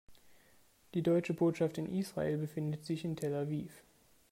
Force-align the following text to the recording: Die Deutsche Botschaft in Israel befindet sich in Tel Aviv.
Die 0.95 1.03
Deutsche 1.03 1.35
Botschaft 1.35 1.77
in 1.77 1.85
Israel 1.93 2.39
befindet 2.39 2.83
sich 2.83 3.05
in 3.05 3.15
Tel 3.15 3.35
Aviv. 3.35 3.83